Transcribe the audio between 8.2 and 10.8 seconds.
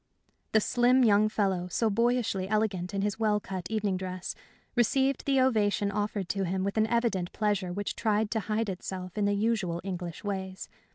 to hide itself in the usual English ways.